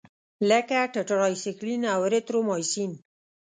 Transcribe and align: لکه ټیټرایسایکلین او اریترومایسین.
لکه 0.49 0.77
ټیټرایسایکلین 0.93 1.81
او 1.93 1.99
اریترومایسین. 2.07 2.91